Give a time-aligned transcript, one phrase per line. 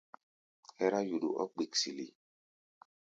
[0.77, 2.05] Hɛ́rá yuɗu ɔ́ kpiksili.